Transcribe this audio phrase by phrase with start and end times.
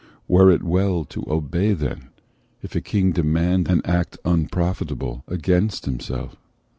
[0.27, 2.09] Were it well to obey then,
[2.63, 6.35] if a king demand An act unprofitable, against himself?